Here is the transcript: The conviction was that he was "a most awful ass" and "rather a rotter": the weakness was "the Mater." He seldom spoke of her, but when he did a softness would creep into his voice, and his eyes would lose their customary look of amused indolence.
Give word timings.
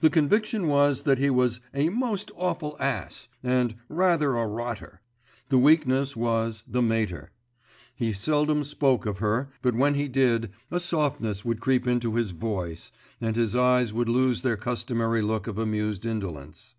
The 0.00 0.10
conviction 0.10 0.68
was 0.68 1.00
that 1.04 1.16
he 1.16 1.30
was 1.30 1.60
"a 1.72 1.88
most 1.88 2.30
awful 2.36 2.76
ass" 2.78 3.28
and 3.42 3.74
"rather 3.88 4.36
a 4.36 4.46
rotter": 4.46 5.00
the 5.48 5.56
weakness 5.56 6.14
was 6.14 6.62
"the 6.68 6.82
Mater." 6.82 7.30
He 7.94 8.12
seldom 8.12 8.64
spoke 8.64 9.06
of 9.06 9.16
her, 9.20 9.48
but 9.62 9.74
when 9.74 9.94
he 9.94 10.08
did 10.08 10.50
a 10.70 10.78
softness 10.78 11.42
would 11.42 11.60
creep 11.60 11.86
into 11.86 12.16
his 12.16 12.32
voice, 12.32 12.92
and 13.18 13.34
his 13.34 13.56
eyes 13.56 13.94
would 13.94 14.10
lose 14.10 14.42
their 14.42 14.58
customary 14.58 15.22
look 15.22 15.46
of 15.46 15.56
amused 15.56 16.04
indolence. 16.04 16.74